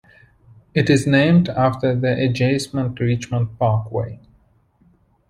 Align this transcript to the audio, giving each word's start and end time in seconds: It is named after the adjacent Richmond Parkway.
It 0.73 0.89
is 0.89 1.05
named 1.05 1.47
after 1.47 1.95
the 1.95 2.17
adjacent 2.19 2.99
Richmond 2.99 3.59
Parkway. 3.59 4.19